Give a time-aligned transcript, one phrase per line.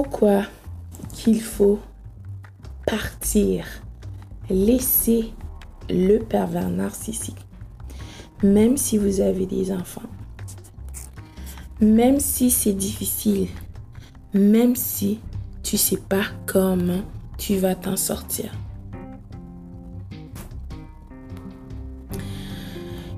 [0.00, 0.44] pourquoi
[1.12, 1.80] qu'il faut
[2.86, 3.66] partir,
[4.48, 5.32] laisser
[5.90, 7.44] le pervers narcissique,
[8.44, 10.08] même si vous avez des enfants,
[11.80, 13.48] même si c'est difficile,
[14.32, 15.18] même si
[15.64, 17.02] tu sais pas comment
[17.36, 18.52] tu vas t'en sortir.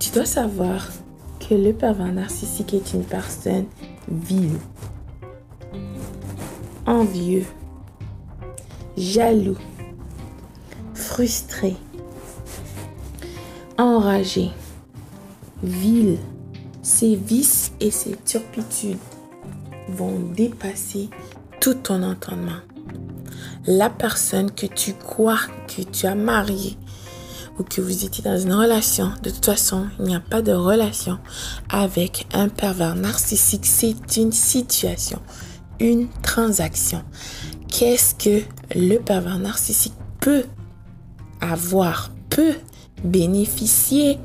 [0.00, 0.88] Tu dois savoir
[1.38, 3.66] que le pervers narcissique est une personne
[4.08, 4.58] vile,
[6.86, 7.46] envieux,
[8.96, 9.58] jaloux,
[10.94, 11.76] frustré,
[13.78, 14.50] enragé,
[15.62, 16.18] vil.
[16.82, 18.98] Ses vices et ses turpitudes
[19.88, 21.08] vont dépasser
[21.58, 22.60] tout ton entendement.
[23.66, 26.76] La personne que tu crois que tu as mariée
[27.58, 30.52] ou que vous étiez dans une relation, de toute façon, il n'y a pas de
[30.52, 31.18] relation
[31.70, 33.64] avec un pervers narcissique.
[33.64, 35.20] C'est une situation,
[35.80, 37.02] une transaction.
[37.68, 38.42] Qu'est-ce que
[38.74, 40.44] le pervers narcissique peut
[41.40, 42.54] avoir, peut
[43.02, 44.18] bénéficier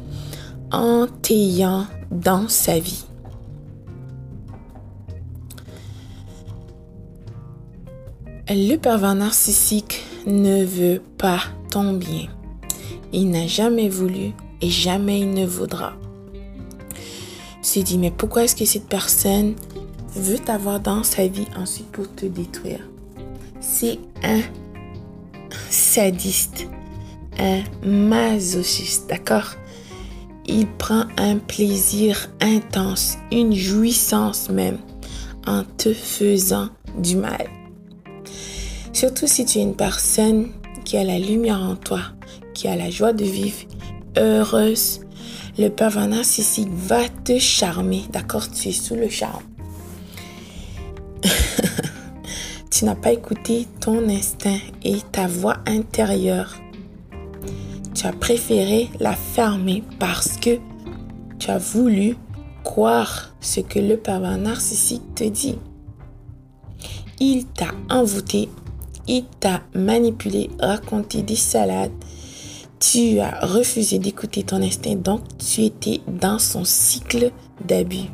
[0.72, 3.05] en t'ayant dans sa vie?
[8.52, 11.39] Le pervers narcissique ne veut pas
[11.70, 12.27] ton bien.
[13.14, 15.94] Il n'a jamais voulu et jamais il ne voudra.
[17.61, 19.53] Tu te dis, mais pourquoi est-ce que cette personne
[20.16, 22.88] veut t'avoir dans sa vie ensuite pour te détruire?
[23.60, 24.42] C'est un
[25.70, 26.68] sadiste,
[27.38, 29.56] un masochiste, d'accord?
[30.48, 34.80] Il prend un plaisir intense, une jouissance même,
[35.46, 37.48] en te faisant du mal.
[38.94, 40.50] Surtout si tu es une personne
[40.86, 42.02] qui a la lumière en toi,
[42.54, 43.60] qui a la joie de vivre,
[44.18, 45.02] heureuse,
[45.58, 48.04] le pervers narcissique va te charmer.
[48.12, 48.50] D'accord?
[48.50, 49.44] Tu es sous le charme.
[52.80, 56.56] Tu n'as pas écouté ton instinct et ta voix intérieure.
[57.94, 60.60] Tu as préféré la fermer parce que
[61.39, 62.16] tu as voulu
[62.64, 65.58] croire ce que le pervers narcissique te dit.
[67.20, 68.48] Il t'a envoûté,
[69.10, 71.92] il t'a manipulé, raconté des salades,
[72.80, 77.34] tu as refusé d'écouter ton instinct, donc tu étais dans son cycle
[77.68, 78.08] d'abus.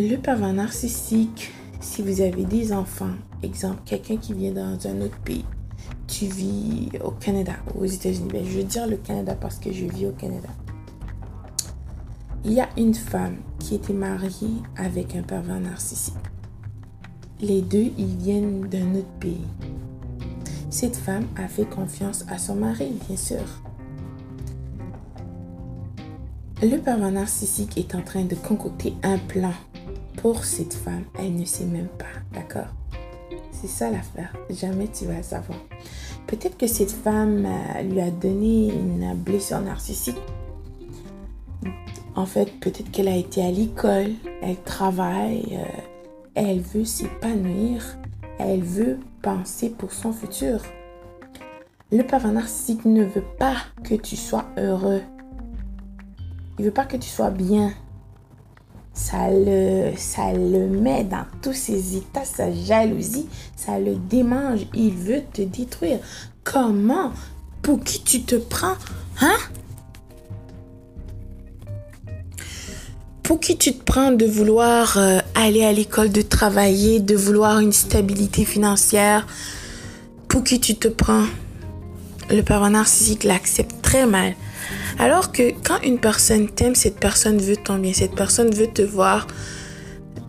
[0.00, 1.50] Le pervers narcissique,
[1.80, 5.44] si vous avez des enfants, exemple, quelqu'un qui vient dans un autre pays,
[6.06, 9.86] tu vis au Canada aux États-Unis, ben, je veux dire le Canada parce que je
[9.86, 10.50] vis au Canada.
[12.44, 16.14] Il y a une femme qui était mariée avec un pervers narcissique.
[17.40, 19.48] Les deux, ils viennent d'un autre pays.
[20.70, 23.42] Cette femme a fait confiance à son mari, bien sûr.
[26.62, 29.52] Le pervers narcissique est en train de concocter un plan
[30.22, 31.04] pour cette femme.
[31.18, 32.68] Elle ne sait même pas, d'accord?
[33.52, 34.34] C'est ça l'affaire.
[34.50, 35.58] Jamais tu vas savoir.
[36.26, 40.18] Peut-être que cette femme euh, lui a donné une blessure narcissique.
[42.14, 44.12] En fait, peut-être qu'elle a été à l'école,
[44.42, 45.80] elle travaille, euh,
[46.34, 47.96] elle veut s'épanouir,
[48.38, 50.60] elle veut penser pour son futur.
[51.90, 55.02] Le pervers narcissique ne veut pas que tu sois heureux.
[56.58, 57.72] Il veut pas que tu sois bien.
[58.98, 64.66] Ça le, met dans tous ses états, sa jalousie, ça le démange.
[64.74, 66.00] Il veut te détruire.
[66.42, 67.12] Comment?
[67.62, 68.74] Pour qui tu te prends
[69.20, 69.36] Hein?
[73.22, 77.60] Pour qui tu te prends de vouloir euh, aller à l'école, de travailler, de vouloir
[77.60, 79.28] une stabilité financière?
[80.26, 81.26] Pour qui tu te prends?
[82.30, 84.34] Le pervers narcissique l'accepte très mal.
[84.98, 88.82] Alors que quand une personne t'aime, cette personne veut ton bien, cette personne veut te
[88.82, 89.26] voir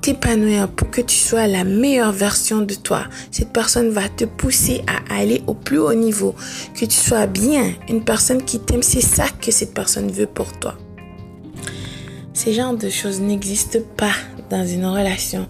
[0.02, 3.06] t'épanouir pour que tu sois la meilleure version de toi.
[3.32, 6.36] Cette personne va te pousser à aller au plus haut niveau,
[6.74, 7.74] que tu sois bien.
[7.90, 10.78] Une personne qui t'aime, c'est ça que cette personne veut pour toi.
[12.34, 14.14] Ces genres de choses n'existent pas
[14.50, 15.48] dans une relation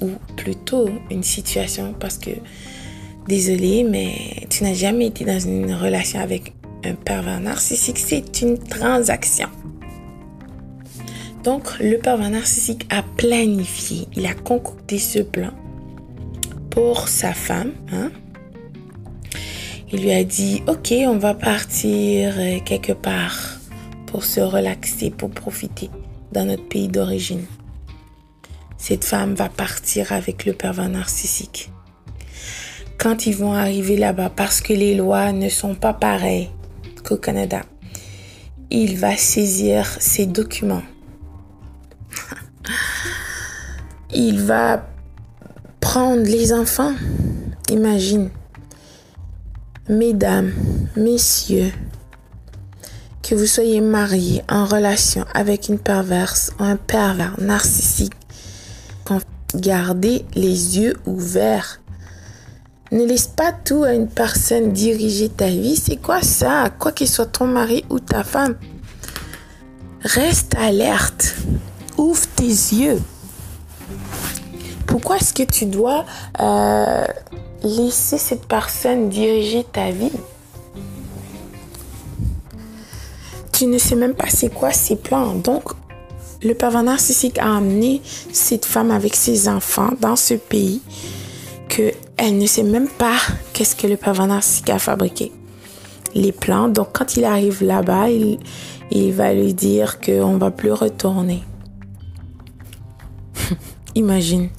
[0.00, 2.30] ou plutôt une situation parce que,
[3.28, 6.54] désolé, mais tu n'as jamais été dans une relation avec
[6.84, 7.98] un pervers narcissique.
[7.98, 9.48] C'est une transaction.
[11.44, 15.50] Donc, le pervers narcissique a planifié, il a concocté ce plan
[16.70, 17.72] pour sa femme.
[17.90, 18.10] Hein.
[19.92, 23.58] Il lui a dit, ok, on va partir euh, quelque part
[24.06, 25.90] pour se relaxer, pour profiter
[26.30, 27.44] dans notre pays d'origine.
[28.78, 31.70] Cette femme va partir avec le pervers narcissique.
[32.98, 36.50] Quand ils vont arriver là-bas, parce que les lois ne sont pas pareilles
[37.04, 37.62] qu'au Canada,
[38.70, 40.82] il va saisir ses documents.
[44.14, 44.86] il va
[45.80, 46.94] prendre les enfants.
[47.70, 48.30] Imagine.
[49.88, 50.52] Mesdames,
[50.96, 51.72] messieurs,
[53.22, 58.14] que vous soyez mariés en relation avec une perverse ou un pervers narcissique,
[59.54, 61.81] gardez les yeux ouverts.
[62.92, 65.76] Ne laisse pas tout à une personne diriger ta vie.
[65.76, 66.68] C'est quoi ça?
[66.78, 68.56] Quoi qu'il soit ton mari ou ta femme.
[70.02, 71.34] Reste alerte.
[71.96, 73.00] Ouvre tes yeux.
[74.86, 76.04] Pourquoi est-ce que tu dois
[76.38, 77.06] euh,
[77.62, 80.12] laisser cette personne diriger ta vie?
[83.52, 85.34] Tu ne sais même pas c'est quoi ses plans.
[85.34, 85.62] Donc,
[86.42, 88.02] le pervers narcissique a amené
[88.34, 90.82] cette femme avec ses enfants dans ce pays
[91.70, 93.18] que elle ne sait même pas
[93.52, 95.32] qu'est-ce que le pervers narcissique a fabriqué.
[96.14, 96.68] Les plans.
[96.68, 101.42] Donc, quand il arrive là-bas, il, va lui dire qu'on va plus retourner.
[103.94, 104.50] Imagine.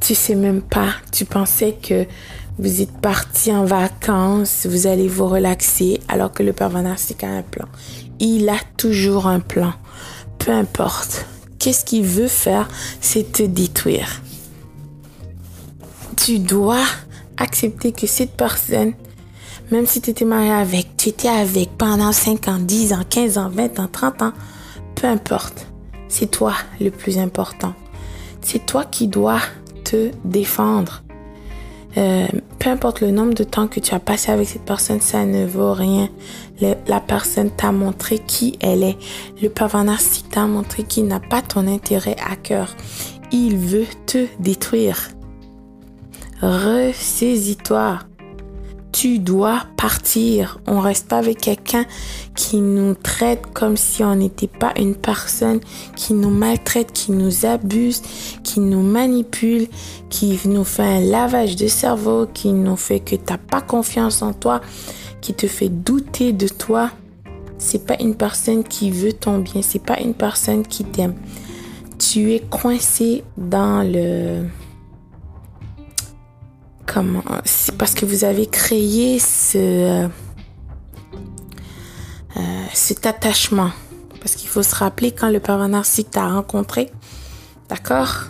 [0.00, 0.90] Tu sais même pas.
[1.12, 2.06] Tu pensais que
[2.58, 7.42] vous êtes parti en vacances, vous allez vous relaxer, alors que le pervers a un
[7.42, 7.66] plan.
[8.18, 9.74] Il a toujours un plan.
[10.38, 11.26] Peu importe.
[11.58, 12.68] Qu'est-ce qu'il veut faire,
[13.00, 14.22] c'est te détruire.
[16.26, 16.82] Tu dois
[17.36, 18.94] accepter que cette personne
[19.70, 23.38] même si tu étais marié avec, tu étais avec pendant 5 ans, 10 ans, 15
[23.38, 24.32] ans, 20 ans, 30 ans,
[24.96, 25.68] peu importe.
[26.08, 27.74] C'est toi le plus important.
[28.40, 29.38] C'est toi qui dois
[29.84, 31.04] te défendre.
[31.96, 32.26] Euh,
[32.58, 35.46] peu importe le nombre de temps que tu as passé avec cette personne, ça ne
[35.46, 36.08] vaut rien.
[36.60, 38.98] la personne t'a montré qui elle est.
[39.40, 42.74] Le pervers narcissique t'a montré qu'il n'a pas ton intérêt à cœur.
[43.30, 45.10] Il veut te détruire.
[46.40, 48.00] Ressaisis-toi
[48.96, 50.58] tu dois partir.
[50.66, 51.84] On reste avec quelqu'un
[52.34, 55.60] qui nous traite comme si on n'était pas une personne,
[55.96, 58.00] qui nous maltraite, qui nous abuse,
[58.42, 59.68] qui nous manipule,
[60.08, 64.22] qui nous fait un lavage de cerveau, qui nous fait que tu n'as pas confiance
[64.22, 64.62] en toi,
[65.20, 66.90] qui te fait douter de toi.
[67.58, 71.16] C'est pas une personne qui veut ton bien, c'est pas une personne qui t'aime.
[71.98, 74.46] Tu es coincé dans le
[77.44, 80.08] c'est parce que vous avez créé ce euh,
[82.36, 82.40] euh,
[82.74, 83.70] cet attachement.
[84.20, 86.90] Parce qu'il faut se rappeler quand le pervers narcissique t'a rencontré
[87.68, 88.24] d'accord?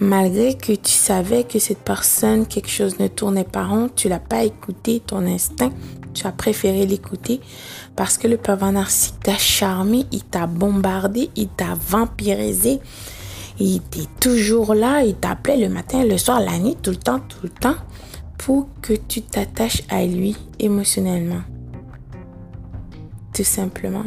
[0.00, 4.18] Malgré que tu savais que cette personne quelque chose ne tournait pas rond tu l'as
[4.18, 5.70] pas écouté ton instinct
[6.14, 7.40] tu as préféré l'écouter
[7.94, 12.80] parce que le pervers narcissique t'a charmé il t'a bombardé il t'a vampirisé
[13.62, 17.20] il était toujours là, il t'appelait le matin, le soir, la nuit, tout le temps,
[17.20, 17.76] tout le temps,
[18.38, 21.42] pour que tu t'attaches à lui émotionnellement.
[23.32, 24.04] Tout simplement.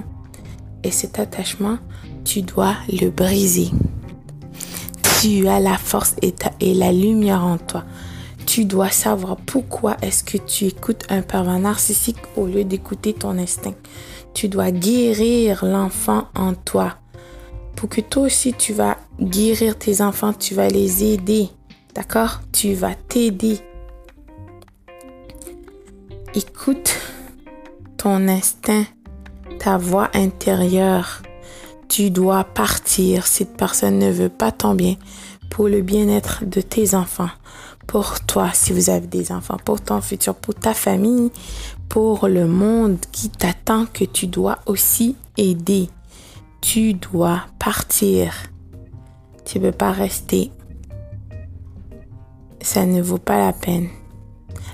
[0.84, 1.78] Et cet attachement,
[2.26, 3.70] tu dois le briser.
[5.22, 6.34] Tu as la force et,
[6.74, 7.86] la lumière en toi.
[8.46, 13.38] Tu dois savoir pourquoi est-ce que tu écoutes un pervers narcissique au lieu d'écouter ton
[13.38, 13.74] instinct.
[14.34, 16.98] Tu dois guérir l'enfant en toi
[17.76, 21.50] pour que toi aussi tu vas guérir tes enfants, tu vas les aider.
[21.94, 22.42] D'accord?
[22.52, 23.60] Tu vas t'aider.
[26.34, 26.94] Écoute
[27.98, 28.86] ton instinct,
[29.60, 31.22] ta voix intérieure.
[31.88, 33.26] Tu dois partir.
[33.26, 34.96] Cette personne ne veut pas ton bien
[35.50, 37.30] pour le bien-être de tes enfants,
[37.88, 41.32] pour toi si vous avez des enfants, pour ton futur, pour ta famille,
[41.88, 45.90] pour le monde qui t'attend que tu dois aussi aider
[46.66, 48.34] tu dois partir.
[49.46, 50.52] Tu ne peux pas rester.
[52.62, 53.88] Ça ne vaut pas la peine.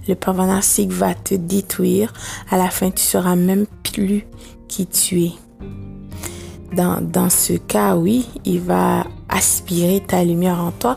[0.08, 2.14] Le pervers narcissique va te détruire.
[2.50, 4.26] À la fin, tu seras même plus
[4.68, 5.34] qui tu es.
[6.74, 10.96] Dans, dans ce cas, oui, il va aspirer ta lumière en toi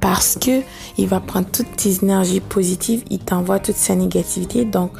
[0.00, 0.62] parce que
[0.98, 4.64] il va prendre toutes tes énergies positives, il t'envoie toute sa négativité.
[4.64, 4.92] Donc,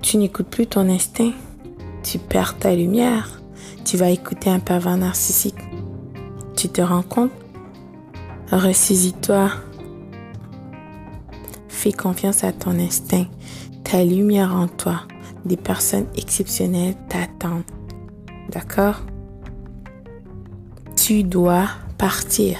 [0.00, 1.32] tu n'écoutes plus ton instinct.
[2.02, 3.38] Tu perds ta lumière
[3.88, 5.56] tu vas écouter un pervers narcissique.
[6.54, 7.30] Tu te rends compte
[8.50, 9.50] Ressaisis-toi.
[11.68, 13.26] Fais confiance à ton instinct,
[13.84, 15.02] ta lumière en toi.
[15.44, 17.62] Des personnes exceptionnelles t'attendent.
[18.50, 19.02] D'accord?
[20.96, 22.58] Tu dois partir.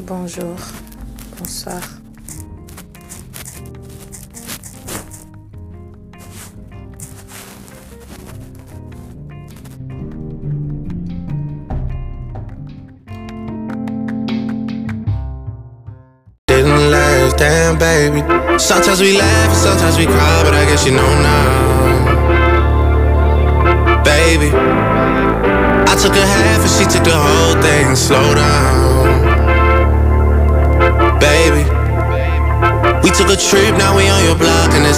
[0.00, 0.56] Bonjour.
[1.38, 2.01] Bonsoir.
[17.36, 18.20] Damn, baby.
[18.58, 21.72] Sometimes we laugh, sometimes we cry, but I guess you know now.
[24.04, 27.96] Baby, I took a half and she took the whole thing.
[27.96, 29.22] Slow down,
[31.18, 31.64] baby.
[33.02, 34.90] We took a trip, now we on your block and it's